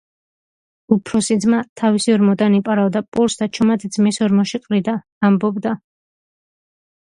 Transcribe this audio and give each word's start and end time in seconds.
უფროსი 0.95 1.37
ძმა 1.43 1.59
თავისი 1.81 2.13
ორმოდან 2.15 2.57
იპარავდა 2.61 3.03
პურს 3.19 3.37
და 3.43 3.49
ჩუმად 3.59 3.87
ძმის 3.99 4.21
ორმოში 4.29 4.63
ყრიდა. 4.67 4.99
ამბობდა: 5.31 5.79